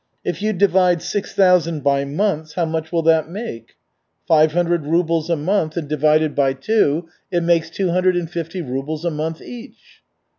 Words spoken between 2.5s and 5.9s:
how much will that make?" "Five hundred rubles a month, and